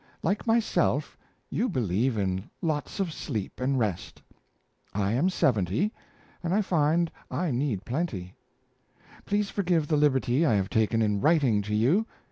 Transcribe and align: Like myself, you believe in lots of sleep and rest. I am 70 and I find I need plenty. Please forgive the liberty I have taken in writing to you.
Like 0.23 0.47
myself, 0.47 1.15
you 1.51 1.69
believe 1.69 2.17
in 2.17 2.49
lots 2.59 2.99
of 2.99 3.13
sleep 3.13 3.59
and 3.59 3.77
rest. 3.77 4.23
I 4.95 5.11
am 5.11 5.29
70 5.29 5.93
and 6.41 6.55
I 6.55 6.63
find 6.63 7.11
I 7.29 7.51
need 7.51 7.85
plenty. 7.85 8.33
Please 9.25 9.51
forgive 9.51 9.87
the 9.89 9.97
liberty 9.97 10.43
I 10.43 10.55
have 10.55 10.71
taken 10.71 11.03
in 11.03 11.21
writing 11.21 11.61
to 11.61 11.75
you. 11.75 12.07